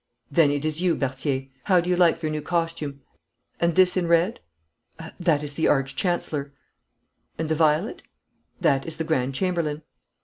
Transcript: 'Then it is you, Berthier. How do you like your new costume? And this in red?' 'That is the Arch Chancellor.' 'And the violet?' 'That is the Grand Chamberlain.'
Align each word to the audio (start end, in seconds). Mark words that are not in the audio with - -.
'Then 0.31 0.49
it 0.49 0.65
is 0.65 0.81
you, 0.81 0.95
Berthier. 0.95 1.45
How 1.65 1.79
do 1.79 1.87
you 1.87 1.95
like 1.95 2.23
your 2.23 2.31
new 2.31 2.41
costume? 2.41 3.01
And 3.59 3.75
this 3.75 3.95
in 3.95 4.07
red?' 4.07 4.39
'That 5.19 5.43
is 5.43 5.53
the 5.53 5.67
Arch 5.67 5.95
Chancellor.' 5.95 6.51
'And 7.37 7.47
the 7.49 7.53
violet?' 7.53 8.01
'That 8.61 8.87
is 8.87 8.95
the 8.97 9.03
Grand 9.03 9.35
Chamberlain.' 9.35 9.83